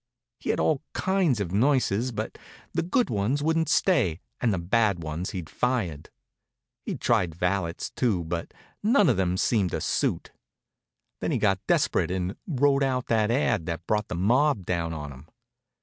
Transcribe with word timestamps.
He'd 0.39 0.49
had 0.49 0.59
all 0.59 0.81
kinds 0.93 1.39
of 1.39 1.51
nurses, 1.51 2.11
but 2.11 2.39
the 2.73 2.81
good 2.81 3.11
ones 3.11 3.43
wouldn't 3.43 3.69
stay 3.69 4.19
and 4.39 4.51
the 4.51 4.57
bad 4.57 5.03
ones 5.03 5.29
he'd 5.29 5.47
fired. 5.47 6.09
He'd 6.87 6.99
tried 6.99 7.35
valets, 7.35 7.91
too, 7.95 8.23
but 8.23 8.51
none 8.81 9.09
of 9.09 9.19
'em 9.19 9.37
seemed 9.37 9.69
to 9.69 9.79
suit. 9.81 10.31
Then 11.19 11.29
he 11.29 11.37
got 11.37 11.61
desperate 11.67 12.09
and 12.09 12.35
wrote 12.47 12.81
out 12.81 13.05
that 13.09 13.29
ad. 13.29 13.67
that 13.67 13.85
brought 13.85 14.07
the 14.07 14.15
mob 14.15 14.65
down 14.65 14.91
on 14.91 15.11
him. 15.11 15.27